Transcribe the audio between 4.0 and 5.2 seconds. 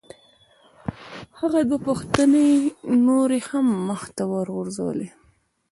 ته وغورځولې.